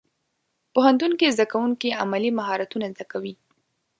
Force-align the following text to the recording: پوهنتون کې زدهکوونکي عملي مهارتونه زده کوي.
پوهنتون 0.73 1.11
کې 1.19 1.33
زدهکوونکي 1.35 1.89
عملي 2.03 2.31
مهارتونه 2.39 2.85
زده 2.93 3.05
کوي. 3.11 3.33